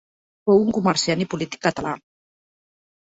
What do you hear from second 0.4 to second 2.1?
Fou un comerciant i polític català.